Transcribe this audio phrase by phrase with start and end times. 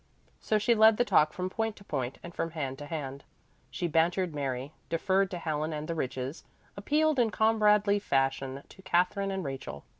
[0.39, 3.23] So she led the talk from point to point and from hand to hand.
[3.69, 6.43] She bantered Mary, deferred to Helen and the Riches,
[6.75, 9.83] appealed in comradely fashion to Katherine and Rachel.